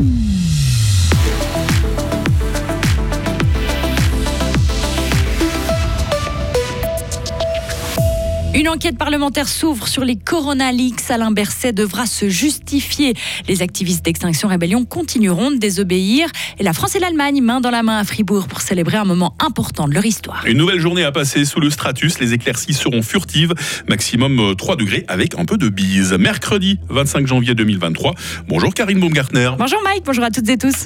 Mm-hmm. 0.00 0.39
Une 8.60 8.68
enquête 8.68 8.98
parlementaire 8.98 9.48
s'ouvre 9.48 9.88
sur 9.88 10.04
les 10.04 10.16
Corona 10.16 10.70
Leaks. 10.70 11.10
Alain 11.10 11.30
Berset 11.30 11.72
devra 11.72 12.04
se 12.04 12.28
justifier. 12.28 13.14
Les 13.48 13.62
activistes 13.62 14.04
d'Extinction 14.04 14.48
Rébellion 14.48 14.84
continueront 14.84 15.50
de 15.50 15.56
désobéir. 15.56 16.28
Et 16.58 16.62
la 16.62 16.74
France 16.74 16.94
et 16.94 16.98
l'Allemagne, 16.98 17.40
main 17.40 17.62
dans 17.62 17.70
la 17.70 17.82
main 17.82 17.96
à 17.96 18.04
Fribourg, 18.04 18.48
pour 18.48 18.60
célébrer 18.60 18.98
un 18.98 19.06
moment 19.06 19.34
important 19.38 19.88
de 19.88 19.94
leur 19.94 20.04
histoire. 20.04 20.44
Une 20.46 20.58
nouvelle 20.58 20.78
journée 20.78 21.04
à 21.04 21.10
passer 21.10 21.46
sous 21.46 21.58
le 21.58 21.70
stratus. 21.70 22.20
Les 22.20 22.34
éclaircies 22.34 22.74
seront 22.74 23.00
furtives. 23.00 23.54
Maximum 23.88 24.54
3 24.54 24.74
euh, 24.74 24.76
degrés 24.76 25.04
avec 25.08 25.38
un 25.38 25.46
peu 25.46 25.56
de 25.56 25.70
bise. 25.70 26.12
Mercredi 26.12 26.78
25 26.90 27.26
janvier 27.26 27.54
2023. 27.54 28.14
Bonjour 28.46 28.74
Karine 28.74 29.00
Baumgartner. 29.00 29.52
Bonjour 29.56 29.80
Mike, 29.84 30.02
bonjour 30.04 30.24
à 30.24 30.30
toutes 30.30 30.50
et 30.50 30.58
tous. 30.58 30.84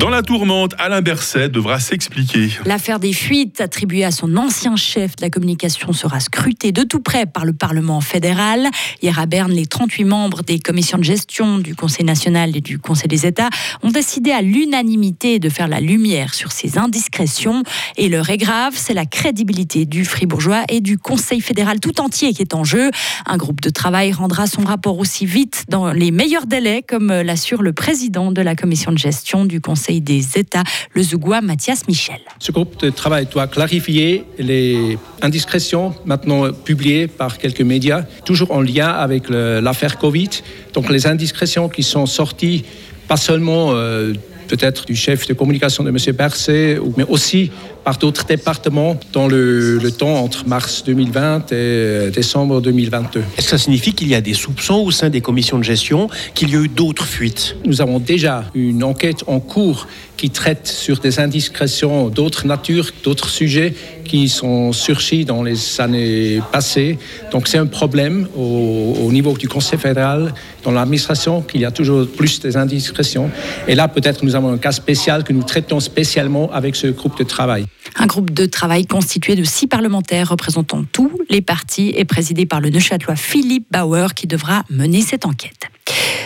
Dans 0.00 0.08
la 0.08 0.22
tourmente, 0.22 0.74
Alain 0.78 1.02
Berset 1.02 1.50
devra 1.50 1.78
s'expliquer. 1.78 2.48
L'affaire 2.64 3.00
des 3.00 3.12
fuites 3.12 3.60
attribuée 3.60 4.02
à 4.02 4.10
son 4.10 4.38
ancien 4.38 4.74
chef 4.74 5.14
de 5.16 5.20
la 5.20 5.28
communication 5.28 5.92
sera 5.92 6.20
scrutée 6.20 6.72
de 6.72 6.84
tout 6.84 7.00
près 7.00 7.26
par 7.26 7.44
le 7.44 7.52
Parlement 7.52 8.00
fédéral. 8.00 8.66
Hier 9.02 9.18
à 9.18 9.26
Berne, 9.26 9.52
les 9.52 9.66
38 9.66 10.04
membres 10.04 10.42
des 10.42 10.58
commissions 10.58 10.96
de 10.96 11.04
gestion 11.04 11.58
du 11.58 11.74
Conseil 11.74 12.06
national 12.06 12.56
et 12.56 12.62
du 12.62 12.78
Conseil 12.78 13.08
des 13.08 13.26
États 13.26 13.50
ont 13.82 13.90
décidé 13.90 14.30
à 14.30 14.40
l'unanimité 14.40 15.38
de 15.38 15.50
faire 15.50 15.68
la 15.68 15.80
lumière 15.80 16.32
sur 16.32 16.50
ces 16.50 16.78
indiscrétions. 16.78 17.62
Et 17.98 18.08
l'heure 18.08 18.30
est 18.30 18.38
grave, 18.38 18.72
c'est 18.76 18.94
la 18.94 19.04
crédibilité 19.04 19.84
du 19.84 20.06
Fribourgeois 20.06 20.62
et 20.70 20.80
du 20.80 20.96
Conseil 20.96 21.42
fédéral 21.42 21.78
tout 21.78 22.00
entier 22.00 22.32
qui 22.32 22.40
est 22.40 22.54
en 22.54 22.64
jeu. 22.64 22.90
Un 23.26 23.36
groupe 23.36 23.60
de 23.60 23.68
travail 23.68 24.12
rendra 24.12 24.46
son 24.46 24.62
rapport 24.62 24.98
aussi 24.98 25.26
vite 25.26 25.66
dans 25.68 25.92
les 25.92 26.10
meilleurs 26.10 26.46
délais, 26.46 26.82
comme 26.88 27.08
l'assure 27.08 27.60
le 27.60 27.74
président 27.74 28.32
de 28.32 28.40
la 28.40 28.56
commission 28.56 28.92
de 28.92 28.98
gestion 28.98 29.44
du 29.44 29.60
Conseil 29.60 29.89
des 29.98 30.38
États, 30.38 30.62
le 30.94 31.02
Zougoua 31.02 31.40
Mathias 31.40 31.88
Michel. 31.88 32.20
Ce 32.38 32.52
groupe 32.52 32.78
de 32.80 32.90
travail 32.90 33.26
doit 33.26 33.48
clarifier 33.48 34.24
les 34.38 34.96
indiscrétions 35.22 35.92
maintenant 36.04 36.52
publiées 36.52 37.08
par 37.08 37.38
quelques 37.38 37.62
médias, 37.62 38.02
toujours 38.24 38.52
en 38.52 38.60
lien 38.60 38.88
avec 38.88 39.28
l'affaire 39.28 39.98
Covid. 39.98 40.30
Donc 40.72 40.88
les 40.88 41.08
indiscrétions 41.08 41.68
qui 41.68 41.82
sont 41.82 42.06
sorties, 42.06 42.64
pas 43.08 43.16
seulement 43.16 43.72
euh, 43.72 44.12
peut-être 44.50 44.84
du 44.84 44.96
chef 44.96 45.28
de 45.28 45.32
communication 45.32 45.84
de 45.84 45.90
M. 45.90 45.96
Berset, 46.12 46.78
mais 46.96 47.04
aussi 47.04 47.52
par 47.84 47.98
d'autres 47.98 48.26
départements 48.26 48.98
dans 49.12 49.28
le, 49.28 49.78
temps 49.96 50.16
entre 50.22 50.46
mars 50.46 50.82
2020 50.84 51.52
et 51.52 51.54
euh, 51.54 52.10
décembre 52.10 52.60
2022. 52.60 53.20
Est-ce 53.20 53.46
que 53.46 53.50
ça 53.50 53.58
signifie 53.58 53.92
qu'il 53.92 54.08
y 54.08 54.14
a 54.14 54.20
des 54.20 54.34
soupçons 54.34 54.82
au 54.84 54.90
sein 54.90 55.08
des 55.08 55.20
commissions 55.20 55.58
de 55.58 55.64
gestion, 55.64 56.08
qu'il 56.34 56.50
y 56.50 56.56
a 56.56 56.60
eu 56.60 56.68
d'autres 56.68 57.06
fuites? 57.06 57.56
Nous 57.64 57.80
avons 57.80 58.00
déjà 58.00 58.44
une 58.54 58.82
enquête 58.82 59.22
en 59.26 59.38
cours 59.38 59.86
qui 60.16 60.30
traite 60.30 60.66
sur 60.66 60.98
des 60.98 61.18
indiscrétions 61.18 62.08
d'autres 62.08 62.46
natures, 62.46 62.90
d'autres 63.04 63.30
sujets 63.30 63.74
qui 64.10 64.28
sont 64.28 64.72
surgis 64.72 65.24
dans 65.24 65.44
les 65.44 65.80
années 65.80 66.42
passées. 66.50 66.98
Donc 67.30 67.46
c'est 67.46 67.58
un 67.58 67.66
problème 67.66 68.26
au, 68.36 68.96
au, 69.04 69.12
niveau 69.12 69.34
du 69.38 69.46
Conseil 69.46 69.78
fédéral, 69.78 70.34
dans 70.64 70.72
l'administration, 70.72 71.42
qu'il 71.42 71.60
y 71.60 71.64
a 71.64 71.70
toujours 71.70 72.08
plus 72.08 72.40
des 72.40 72.56
indiscrétions. 72.56 73.30
Et 73.68 73.76
là, 73.76 73.86
peut-être 73.86 74.24
nous 74.24 74.34
avons 74.34 74.52
un 74.52 74.58
cas 74.58 74.72
spécial 74.72 75.22
que 75.22 75.32
nous 75.32 75.44
traitons 75.44 75.78
spécialement 75.78 76.50
avec 76.52 76.74
ce 76.74 76.88
groupe 76.88 77.16
de 77.18 77.22
travail. 77.22 77.66
Un 77.96 78.06
groupe 78.06 78.32
de 78.32 78.46
travail 78.46 78.84
constitué 78.84 79.36
de 79.36 79.44
six 79.44 79.68
parlementaires 79.68 80.28
représentant 80.28 80.82
tous 80.90 81.12
les 81.28 81.40
partis 81.40 81.92
et 81.96 82.04
présidé 82.04 82.46
par 82.46 82.60
le 82.60 82.70
Neuchâtelois 82.70 83.14
Philippe 83.14 83.66
Bauer 83.70 84.14
qui 84.14 84.26
devra 84.26 84.64
mener 84.70 85.02
cette 85.02 85.24
enquête. 85.24 85.70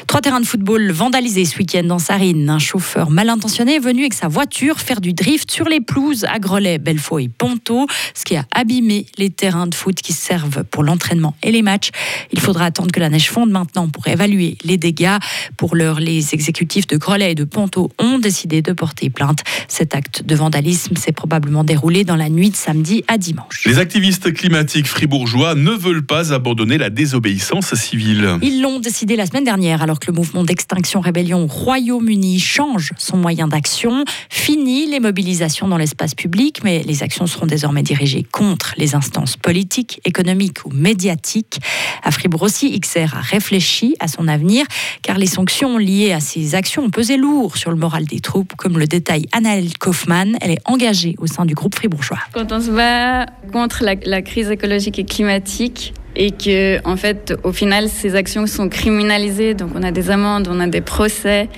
Trois 0.07 0.21
terrains 0.21 0.41
de 0.41 0.47
football 0.47 0.93
vandalisés 0.93 1.45
ce 1.45 1.59
week-end 1.59 1.85
dans 1.85 1.99
Sarine. 1.99 2.49
Un 2.49 2.59
chauffeur 2.59 3.11
mal 3.11 3.29
intentionné 3.31 3.77
est 3.77 3.81
venu 3.81 4.03
avec 4.03 4.15
sa 4.15 4.29
voiture 4.29 4.79
faire 4.79 5.01
du 5.01 5.13
drift 5.13 5.51
sur 5.51 5.69
les 5.69 5.81
pelouses 5.81 6.25
à 6.25 6.39
Grelais, 6.39 6.79
Belfaux 6.79 7.19
et 7.19 7.29
Ponto, 7.29 7.87
ce 8.15 8.25
qui 8.25 8.37
a 8.37 8.45
abîmé 8.53 9.07
les 9.19 9.31
terrains 9.31 9.67
de 9.67 9.75
foot 9.75 9.97
qui 9.97 10.13
servent 10.13 10.65
pour 10.65 10.83
l'entraînement 10.83 11.35
et 11.43 11.51
les 11.51 11.63
matchs. 11.63 11.91
Il 12.33 12.41
faudra 12.41 12.67
attendre 12.67 12.93
que 12.93 13.01
la 13.01 13.09
neige 13.09 13.31
fonde 13.31 13.51
maintenant 13.51 13.89
pour 13.89 14.07
évaluer 14.07 14.59
les 14.65 14.77
dégâts. 14.77 15.17
Pour 15.57 15.75
l'heure, 15.75 16.01
les 16.01 16.35
exécutifs 16.35 16.87
de 16.87 16.97
Grelais 16.97 17.33
et 17.33 17.35
de 17.35 17.45
Ponto 17.45 17.91
ont 17.99 18.19
décidé 18.19 18.63
de 18.63 18.73
porter 18.73 19.11
plainte. 19.11 19.41
Cet 19.69 19.95
acte 19.95 20.23
de 20.25 20.35
vandalisme 20.35 20.97
s'est 20.97 21.13
probablement 21.13 21.65
déroulé 21.65 22.05
dans 22.05 22.17
la 22.17 22.29
nuit 22.29 22.51
de 22.51 22.57
samedi 22.57 23.03
à 23.09 23.19
dimanche. 23.19 23.65
Les 23.67 23.79
activistes 23.79 24.33
climatiques 24.33 24.87
fribourgeois 24.87 25.55
ne 25.55 25.71
veulent 25.71 26.07
pas 26.07 26.33
abandonner 26.33 26.79
la 26.79 26.91
désobéissance 26.91 27.75
civile. 27.75 28.39
Ils 28.43 28.61
l'ont 28.61 28.81
décidé 28.81 29.17
la 29.17 29.27
semaine 29.27 29.45
dernière 29.45 29.54
alors 29.55 30.01
que 30.01 30.09
le 30.09 30.15
mouvement 30.15 30.43
d'extinction 30.43 31.01
rébellion 31.01 31.47
Royaume-Uni 31.47 32.41
change 32.41 32.91
son 32.99 33.17
moyen 33.17 33.47
d'action. 33.47 34.05
Fini 34.29 34.87
les 34.87 34.99
mobilisations 34.99 35.69
dans 35.69 35.77
l'espace 35.77 36.17
public, 36.17 36.63
mais 36.65 36.83
les 36.83 37.05
actions 37.05 37.29
seront 37.29 37.47
désormais 37.47 37.85
dirigées 37.85 38.25
contre 38.25 38.75
les 38.79 38.97
instances 38.97 39.37
politiques, 39.37 40.01
économiques 40.05 40.65
ou 40.65 40.71
médiatiques. 40.71 41.61
À 42.03 42.11
Fribourg 42.11 42.43
aussi, 42.43 42.79
XR 42.81 43.15
a 43.17 43.21
réfléchi 43.21 43.95
à 44.01 44.09
son 44.09 44.27
avenir, 44.27 44.67
car 45.03 45.19
les 45.19 45.27
sanctions 45.27 45.79
liées 45.79 46.13
à 46.13 46.19
ces 46.19 46.57
actions 46.57 46.87
ont 46.87 46.91
pesé 46.91 47.17
lourd 47.17 47.57
sur 47.57 47.71
le 47.71 47.77
moral 47.77 48.07
des 48.07 48.19
troupes, 48.19 48.55
comme 48.57 48.77
le 48.77 48.87
détaille 48.87 49.27
Annelle 49.31 49.79
Kaufmann. 49.79 50.37
Elle 50.41 50.51
est 50.51 50.63
engagée 50.65 51.15
au 51.19 51.29
sein 51.29 51.45
du 51.45 51.55
groupe 51.55 51.77
fribourgeois. 51.77 52.19
Quand 52.33 52.51
on 52.51 52.61
se 52.61 52.71
bat 52.71 53.27
contre 53.53 53.85
la 53.85 54.23
crise 54.23 54.51
écologique 54.51 54.99
et 54.99 55.05
climatique, 55.05 55.95
et 56.17 56.31
que 56.31 56.79
en 56.87 56.97
fait 56.97 57.35
au 57.43 57.53
final 57.53 57.89
ces 57.89 58.15
actions 58.15 58.47
sont 58.47 58.69
criminalisées. 58.69 59.55
Donc 59.55 59.71
on 59.75 59.83
a 59.83 59.91
des 59.91 60.11
amendes 60.11 60.49
on 60.51 60.61
a 60.61 60.67
des 60.67 60.81
procès. 60.81 61.49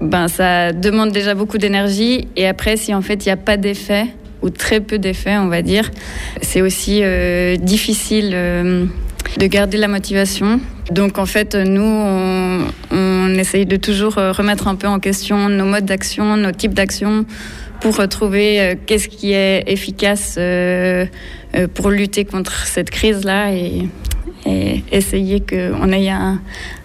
Ben 0.00 0.28
ça 0.28 0.72
demande 0.72 1.12
déjà 1.12 1.34
beaucoup 1.34 1.58
d'énergie. 1.58 2.28
Et 2.36 2.46
après 2.46 2.76
si 2.76 2.94
en 2.94 3.02
fait 3.02 3.24
il 3.24 3.28
n'y 3.28 3.32
a 3.32 3.36
pas 3.36 3.56
d'effet 3.56 4.06
ou 4.42 4.50
très 4.50 4.80
peu 4.80 4.98
d'effet 4.98 5.36
on 5.38 5.48
va 5.48 5.62
dire 5.62 5.90
c'est 6.42 6.60
aussi 6.60 7.00
euh, 7.02 7.56
difficile 7.56 8.32
euh, 8.34 8.86
de 9.38 9.46
garder 9.46 9.78
la 9.78 9.88
motivation. 9.88 10.60
Donc 10.90 11.18
en 11.18 11.26
fait 11.26 11.54
nous 11.54 11.82
on, 11.82 12.60
on 13.34 13.38
essaye 13.38 13.66
de 13.66 13.76
toujours 13.76 14.18
euh, 14.18 14.30
remettre 14.30 14.68
un 14.68 14.76
peu 14.76 14.86
en 14.86 15.00
question 15.00 15.48
nos 15.48 15.64
modes 15.64 15.86
d'action 15.86 16.36
nos 16.36 16.52
types 16.52 16.74
d'action 16.74 17.26
pour 17.80 17.96
retrouver 17.96 18.60
euh, 18.60 18.74
qu'est-ce 18.86 19.08
qui 19.08 19.32
est 19.32 19.64
efficace 19.66 20.36
euh, 20.38 21.06
euh, 21.54 21.66
pour 21.68 21.90
lutter 21.90 22.24
contre 22.24 22.66
cette 22.66 22.90
crise-là 22.90 23.52
et, 23.52 23.88
et 24.46 24.82
essayer 24.92 25.40
qu'on 25.40 25.92
ait 25.92 26.08
un, 26.08 26.40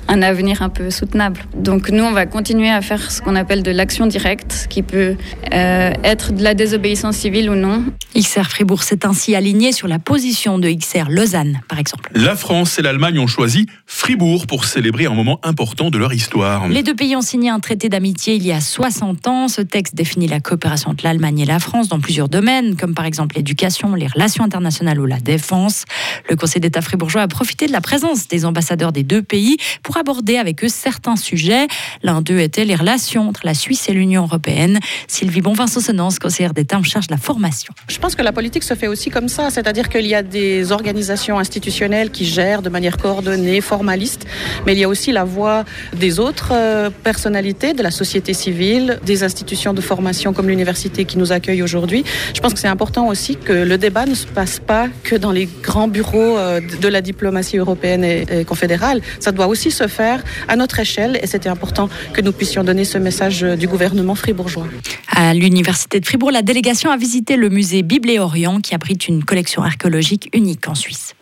un 0.10 0.24
avenir 0.24 0.64
un 0.64 0.70
peu 0.70 0.90
soutenable. 0.90 1.46
Donc 1.56 1.90
nous, 1.90 2.04
on 2.04 2.12
va 2.12 2.26
continuer 2.26 2.70
à 2.70 2.82
faire 2.82 3.12
ce 3.12 3.22
qu'on 3.22 3.36
appelle 3.36 3.64
de 3.64 3.72
l'action 3.72 4.08
directe, 4.08 4.66
qui 4.70 4.82
peut 4.82 5.16
euh, 5.54 5.94
être 6.04 6.34
de 6.34 6.44
la 6.44 6.56
désobéissance 6.56 7.16
civile 7.16 7.50
ou 7.50 7.56
non. 7.56 7.84
XR 8.18 8.50
Fribourg 8.50 8.82
s'est 8.84 9.06
ainsi 9.06 9.36
aligné 9.36 9.72
sur 9.72 9.88
la 9.88 10.00
position 10.00 10.58
de 10.58 10.70
XR 10.70 11.10
Lausanne, 11.10 11.62
par 11.70 11.78
exemple. 11.78 12.10
La 12.16 12.36
France 12.36 12.80
et 12.80 12.82
l'Allemagne 12.82 13.20
ont 13.20 13.28
choisi 13.28 13.68
Fribourg 13.86 14.48
pour 14.48 14.66
célébrer 14.66 15.06
un 15.06 15.14
moment 15.14 15.40
important 15.44 15.92
de 15.92 15.98
leur 16.00 16.12
histoire. 16.12 16.68
Les 16.68 16.82
deux 16.82 16.96
pays 16.96 17.16
ont 17.16 17.22
signé 17.22 17.52
un 17.52 17.60
traité 17.60 17.88
d'amitié 17.88 18.36
il 18.36 18.46
y 18.46 18.52
a 18.52 18.62
60 18.62 19.28
ans. 19.28 19.48
Ce 19.48 19.62
texte 19.62 19.94
définit 19.94 20.28
la 20.28 20.40
coopération 20.40 20.90
entre 20.90 21.04
l'Allemagne 21.04 21.40
et 21.40 21.46
la 21.46 21.60
France 21.60 21.88
dans 21.88 22.00
plusieurs 22.00 22.30
domaines, 22.30 22.76
comme 22.76 22.96
par 22.96 23.06
exemple 23.06 23.36
l'éducation, 23.36 23.94
les 23.94 24.08
relations 24.08 24.44
internationales 24.44 25.00
ou 25.00 25.06
la 25.06 25.20
défense. 25.20 25.86
Le 26.30 26.36
Conseil 26.36 26.62
d'État 26.62 26.82
fribourgeois 26.82 27.22
a 27.22 27.28
profité 27.28 27.68
de 27.68 27.72
la 27.72 27.82
présence 27.82 28.28
des 28.28 28.46
ambassadeurs 28.46 28.92
des 28.92 29.04
deux 29.04 29.22
pays 29.22 29.58
pour 29.84 29.99
aborder 30.00 30.38
avec 30.38 30.64
eux 30.64 30.70
certains 30.70 31.16
sujets. 31.16 31.68
L'un 32.04 32.22
d'eux 32.22 32.40
était 32.40 32.66
les 32.66 32.76
relations 32.76 33.30
entre 33.30 33.42
la 33.44 33.54
Suisse 33.54 33.90
et 33.90 33.94
l'Union 33.94 34.24
européenne. 34.24 34.80
Sylvie 35.08 35.42
Bonvin-Saucenance, 35.42 36.20
conseillère 36.20 36.54
d'État 36.54 36.78
en 36.78 36.84
charge 36.84 37.08
de 37.08 37.14
la 37.14 37.18
formation. 37.18 37.74
Je 37.88 37.98
pense 38.00 38.16
que 38.16 38.22
la 38.22 38.32
politique 38.32 38.64
se 38.64 38.74
fait 38.74 38.88
aussi 38.88 39.10
comme 39.10 39.28
ça, 39.28 39.50
c'est-à-dire 39.50 39.90
qu'il 39.90 40.08
y 40.08 40.16
a 40.16 40.24
des 40.24 40.72
organisations 40.72 41.38
institutionnelles 41.40 42.12
qui 42.12 42.26
gèrent 42.26 42.62
de 42.62 42.70
manière 42.70 42.98
coordonnée, 42.98 43.62
formaliste, 43.62 44.26
mais 44.66 44.74
il 44.74 44.80
y 44.80 44.84
a 44.84 44.90
aussi 44.90 45.12
la 45.12 45.24
voix 45.24 45.66
des 45.96 46.20
autres 46.20 46.52
euh, 46.54 46.90
personnalités 46.90 47.74
de 47.74 47.84
la 47.84 47.92
société 47.92 48.34
civile, 48.34 49.00
des 49.06 49.24
institutions 49.24 49.74
de 49.74 49.82
formation 49.82 50.34
comme 50.34 50.48
l'université 50.48 51.06
qui 51.06 51.18
nous 51.18 51.32
accueille 51.32 51.62
aujourd'hui. 51.62 52.04
Je 52.34 52.40
pense 52.42 52.54
que 52.54 52.60
c'est 52.60 52.68
important 52.68 53.08
aussi 53.08 53.36
que 53.36 53.54
le 53.54 53.78
débat 53.78 54.06
ne 54.06 54.16
se 54.16 54.28
passe 54.28 54.60
pas 54.60 54.88
que 55.04 55.16
dans 55.16 55.32
les 55.32 55.48
grands 55.62 55.88
bureaux 55.88 56.38
euh, 56.38 56.62
de 56.82 56.88
la 56.88 57.02
diplomatie 57.02 57.58
européenne 57.58 58.04
et 58.04 58.46
confédérale. 58.46 59.02
Ça 59.20 59.32
doit 59.32 59.48
aussi 59.48 59.72
se 59.72 59.88
faire 59.90 60.24
à 60.48 60.56
notre 60.56 60.80
échelle 60.80 61.20
et 61.22 61.28
c'était 61.28 61.50
important 61.50 61.90
que 62.14 62.22
nous 62.22 62.32
puissions 62.32 62.64
donner 62.64 62.86
ce 62.86 62.98
message 62.98 63.42
du 63.42 63.68
gouvernement 63.68 64.16
fribourgeois. 64.16 64.68
À 65.10 65.34
l'université 65.34 66.00
de 66.00 66.06
Fribourg, 66.06 66.32
la 66.32 66.42
délégation 66.42 66.92
a 66.92 66.98
visité 66.98 67.36
le 67.36 67.50
musée 67.50 67.82
Bible 67.84 68.10
et 68.10 68.20
Orient 68.20 68.62
qui 68.62 68.74
abrite 68.76 69.08
une 69.08 69.24
collection 69.24 69.64
archéologique 69.64 70.30
unique 70.34 70.68
en 70.68 70.76
Suisse. 70.76 71.16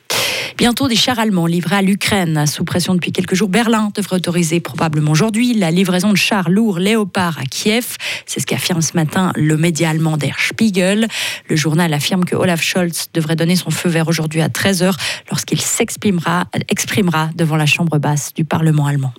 Bientôt 0.57 0.87
des 0.87 0.95
chars 0.95 1.19
allemands 1.19 1.45
livrés 1.45 1.75
à 1.75 1.81
l'Ukraine. 1.83 2.47
Sous 2.47 2.63
pression 2.63 2.95
depuis 2.95 3.11
quelques 3.11 3.35
jours, 3.35 3.47
Berlin 3.47 3.91
devrait 3.93 4.15
autoriser 4.15 4.59
probablement 4.59 5.11
aujourd'hui 5.11 5.53
la 5.53 5.69
livraison 5.69 6.11
de 6.11 6.17
chars 6.17 6.49
lourds 6.49 6.79
Léopard 6.79 7.37
à 7.37 7.43
Kiev. 7.43 7.95
C'est 8.25 8.39
ce 8.39 8.47
qu'affirme 8.47 8.81
ce 8.81 8.93
matin 8.95 9.31
le 9.35 9.55
média 9.55 9.91
allemand 9.91 10.17
Der 10.17 10.35
Spiegel. 10.39 11.07
Le 11.47 11.55
journal 11.55 11.93
affirme 11.93 12.25
que 12.25 12.35
Olaf 12.35 12.63
Scholz 12.63 13.09
devrait 13.13 13.35
donner 13.35 13.55
son 13.55 13.69
feu 13.69 13.87
vert 13.87 14.07
aujourd'hui 14.07 14.41
à 14.41 14.47
13h 14.47 14.95
lorsqu'il 15.29 15.61
s'exprimera 15.61 16.45
exprimera 16.69 17.29
devant 17.35 17.55
la 17.55 17.67
chambre 17.67 17.99
basse 17.99 18.33
du 18.33 18.43
Parlement 18.43 18.87
allemand. 18.87 19.13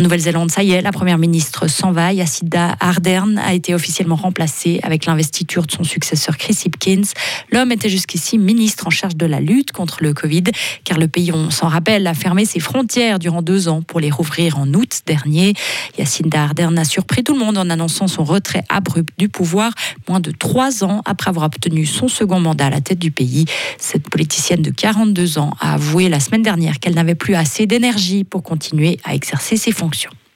En 0.00 0.02
Nouvelle-Zélande, 0.02 0.50
ça 0.50 0.62
y 0.62 0.70
est, 0.70 0.80
la 0.80 0.92
première 0.92 1.18
ministre 1.18 1.68
s'en 1.68 1.92
va. 1.92 2.14
Yacinda 2.14 2.74
Ardern 2.80 3.36
a 3.36 3.52
été 3.52 3.74
officiellement 3.74 4.16
remplacée 4.16 4.80
avec 4.82 5.04
l'investiture 5.04 5.66
de 5.66 5.70
son 5.70 5.84
successeur 5.84 6.38
Chris 6.38 6.56
Hipkins. 6.64 7.02
L'homme 7.52 7.70
était 7.70 7.90
jusqu'ici 7.90 8.38
ministre 8.38 8.86
en 8.86 8.90
charge 8.90 9.14
de 9.14 9.26
la 9.26 9.40
lutte 9.40 9.72
contre 9.72 9.98
le 10.00 10.14
Covid, 10.14 10.44
car 10.84 10.96
le 10.96 11.06
pays, 11.06 11.32
on 11.32 11.50
s'en 11.50 11.68
rappelle, 11.68 12.06
a 12.06 12.14
fermé 12.14 12.46
ses 12.46 12.60
frontières 12.60 13.18
durant 13.18 13.42
deux 13.42 13.68
ans 13.68 13.82
pour 13.82 14.00
les 14.00 14.10
rouvrir 14.10 14.58
en 14.58 14.72
août 14.72 15.02
dernier. 15.04 15.52
Yacinda 15.98 16.44
Ardern 16.44 16.78
a 16.78 16.86
surpris 16.86 17.22
tout 17.22 17.34
le 17.34 17.40
monde 17.40 17.58
en 17.58 17.68
annonçant 17.68 18.08
son 18.08 18.24
retrait 18.24 18.64
abrupt 18.70 19.12
du 19.18 19.28
pouvoir, 19.28 19.70
moins 20.08 20.20
de 20.20 20.30
trois 20.30 20.82
ans 20.82 21.02
après 21.04 21.28
avoir 21.28 21.44
obtenu 21.44 21.84
son 21.84 22.08
second 22.08 22.40
mandat 22.40 22.68
à 22.68 22.70
la 22.70 22.80
tête 22.80 23.00
du 23.00 23.10
pays. 23.10 23.44
Cette 23.76 24.08
politicienne 24.08 24.62
de 24.62 24.70
42 24.70 25.38
ans 25.38 25.52
a 25.60 25.74
avoué 25.74 26.08
la 26.08 26.20
semaine 26.20 26.42
dernière 26.42 26.78
qu'elle 26.80 26.94
n'avait 26.94 27.14
plus 27.14 27.34
assez 27.34 27.66
d'énergie 27.66 28.24
pour 28.24 28.42
continuer 28.42 28.98
à 29.04 29.14
exercer 29.14 29.58
ses 29.58 29.72
fonctions. 29.72 29.89
Et 29.92 30.29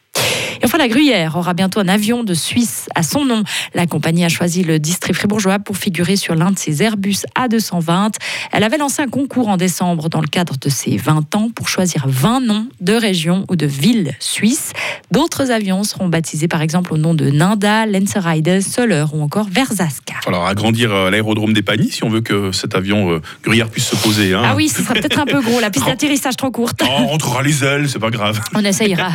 enfin, 0.65 0.79
la 0.79 0.89
Gruyère 0.89 1.37
aura 1.37 1.55
bientôt 1.55 1.81
un 1.81 1.89
avion 1.89 2.25
de 2.25 2.35
Suisse 2.35 2.89
à 2.95 3.03
son 3.03 3.25
nom. 3.25 3.45
La 3.75 3.87
compagnie 3.87 4.25
a 4.25 4.29
choisi 4.29 4.65
le 4.65 4.79
district 4.79 5.17
fribourgeois 5.17 5.59
pour 5.59 5.77
figurer 5.77 6.17
sur 6.17 6.35
l'un 6.35 6.51
de 6.51 6.59
ses 6.59 6.83
Airbus 6.83 7.19
A220. 7.39 8.15
Elle 8.53 8.65
avait 8.65 8.79
lancé 8.79 9.03
un 9.03 9.09
concours 9.09 9.49
en 9.49 9.57
décembre 9.57 10.09
dans 10.09 10.21
le 10.21 10.27
cadre 10.27 10.57
de 10.59 10.69
ses 10.69 10.97
20 10.97 11.35
ans 11.35 11.51
pour 11.55 11.69
choisir 11.69 12.05
20 12.07 12.41
noms 12.41 12.67
de 12.81 12.93
régions 12.93 13.45
ou 13.51 13.57
de 13.57 13.67
villes 13.67 14.15
suisses. 14.21 14.73
D'autres 15.11 15.51
avions 15.51 15.85
seront 15.85 16.09
baptisés 16.09 16.49
par 16.49 16.63
exemple 16.63 16.93
au 16.93 16.97
nom 16.97 17.15
de 17.15 17.27
Ninda, 17.27 17.87
Lenzerheide, 17.87 18.61
Soler 18.61 19.05
ou 19.13 19.23
encore 19.23 19.47
Verzaska. 19.51 20.15
Alors 20.27 20.47
agrandir 20.47 20.93
euh, 20.93 21.11
l'aérodrome 21.11 21.53
des 21.53 21.63
Pagny 21.63 21.91
si 21.91 22.05
on 22.05 22.09
veut 22.09 22.21
que 22.21 22.53
cet 22.53 22.75
avion 22.75 23.13
euh, 23.13 23.23
Gruyère 23.43 23.69
puisse 23.69 23.87
se 23.87 23.97
poser. 23.97 24.35
Hein. 24.35 24.43
Ah 24.45 24.55
oui, 24.57 24.69
ce 24.69 24.83
sera 24.83 24.95
peut-être 24.95 25.19
un 25.19 25.27
peu 25.27 25.41
gros, 25.41 25.61
la 25.61 25.71
piste 25.71 25.87
d'atterrissage 25.95 26.37
trop 26.37 26.51
courte. 26.51 26.81
Oh, 26.83 26.89
on 27.01 27.07
rentrera 27.09 27.43
les 27.43 27.65
ailes, 27.65 27.89
c'est 27.89 27.99
pas 27.99 28.11
grave. 28.11 28.41
On 28.55 28.65
essayera. 28.65 29.11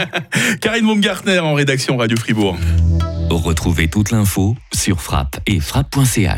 Karine 0.62 0.86
Baumgartner 0.86 1.38
en 1.45 1.53
rédaction 1.53 1.97
Radio 1.97 2.18
Fribourg. 2.18 2.57
Retrouvez 3.30 3.88
toute 3.88 4.12
l'info 4.12 4.56
sur 4.74 5.01
frappe 5.01 5.39
et 5.45 5.59
frappe.ch. 5.59 6.27